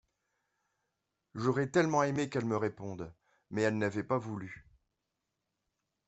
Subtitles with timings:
[1.35, 3.13] J'aurais tellement aimé qu'elle me réponde,
[3.51, 4.65] mais elle n'avait pas voulu.